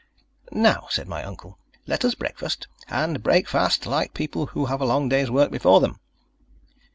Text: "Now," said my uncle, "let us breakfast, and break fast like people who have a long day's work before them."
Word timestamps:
"Now," 0.51 0.87
said 0.89 1.07
my 1.07 1.23
uncle, 1.23 1.59
"let 1.85 2.03
us 2.03 2.15
breakfast, 2.15 2.67
and 2.89 3.21
break 3.21 3.47
fast 3.47 3.85
like 3.85 4.15
people 4.15 4.47
who 4.47 4.65
have 4.65 4.81
a 4.81 4.85
long 4.85 5.09
day's 5.09 5.29
work 5.29 5.51
before 5.51 5.79
them." 5.79 5.99